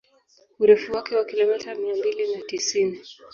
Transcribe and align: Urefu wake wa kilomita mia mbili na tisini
Urefu 0.59 0.93
wake 0.93 1.15
wa 1.15 1.25
kilomita 1.25 1.75
mia 1.75 1.95
mbili 1.95 2.35
na 2.35 2.41
tisini 2.41 2.99